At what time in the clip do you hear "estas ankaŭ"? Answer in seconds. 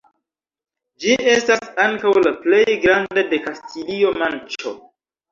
1.33-2.13